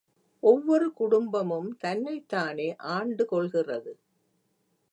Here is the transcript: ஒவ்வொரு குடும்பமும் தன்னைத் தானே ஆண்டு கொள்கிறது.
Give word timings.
ஒவ்வொரு 0.43 0.93
குடும்பமும் 0.93 1.77
தன்னைத் 1.77 2.27
தானே 2.27 2.75
ஆண்டு 2.91 3.25
கொள்கிறது. 3.25 3.93